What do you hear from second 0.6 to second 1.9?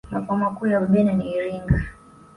ya Wabena ni iringa